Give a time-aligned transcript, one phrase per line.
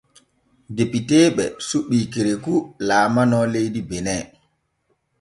[0.75, 4.23] Depiteeɓe suɓi Kerekou laalano leydi Benin.